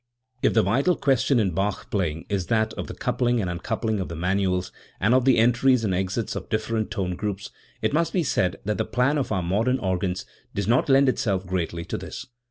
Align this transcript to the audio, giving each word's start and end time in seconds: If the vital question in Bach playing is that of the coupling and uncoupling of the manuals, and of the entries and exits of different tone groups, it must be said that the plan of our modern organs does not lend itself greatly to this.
If 0.41 0.55
the 0.55 0.63
vital 0.63 0.95
question 0.95 1.39
in 1.39 1.51
Bach 1.51 1.91
playing 1.91 2.25
is 2.27 2.47
that 2.47 2.73
of 2.73 2.87
the 2.87 2.95
coupling 2.95 3.39
and 3.39 3.47
uncoupling 3.47 3.99
of 3.99 4.09
the 4.09 4.15
manuals, 4.15 4.71
and 4.99 5.13
of 5.13 5.25
the 5.25 5.37
entries 5.37 5.83
and 5.83 5.93
exits 5.93 6.35
of 6.35 6.49
different 6.49 6.89
tone 6.89 7.15
groups, 7.15 7.51
it 7.83 7.93
must 7.93 8.11
be 8.11 8.23
said 8.23 8.59
that 8.65 8.79
the 8.79 8.83
plan 8.85 9.19
of 9.19 9.31
our 9.31 9.43
modern 9.43 9.77
organs 9.77 10.25
does 10.55 10.67
not 10.67 10.89
lend 10.89 11.07
itself 11.07 11.45
greatly 11.45 11.85
to 11.85 11.99
this. 11.99 12.25